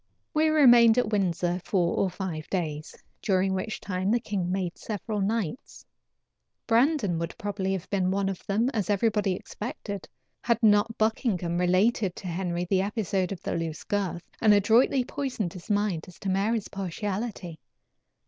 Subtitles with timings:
[0.33, 5.21] We remained at Windsor four or five days, during which time the king made several
[5.21, 5.85] knights.
[6.65, 10.09] Brandon would probably have been one of them, as everybody expected,
[10.43, 15.53] had not Buckingham related to Henry the episode of the loose girth, and adroitly poisoned
[15.53, 17.59] his mind as to Mary's partiality.